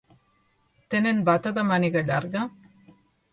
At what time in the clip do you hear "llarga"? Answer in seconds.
2.09-2.47